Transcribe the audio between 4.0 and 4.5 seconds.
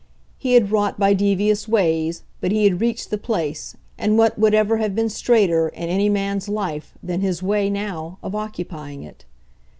what